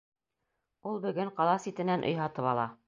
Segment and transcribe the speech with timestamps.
[0.93, 2.69] Ул бөгөн ҡала ситенән өй һатып ала.